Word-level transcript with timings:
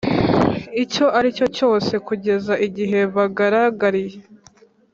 Icyo 0.83 1.05
ari 1.17 1.29
cyo 1.37 1.47
cyose 1.57 1.93
kugeza 2.07 2.53
igihe 2.67 2.99
bigaragariye 3.15 4.17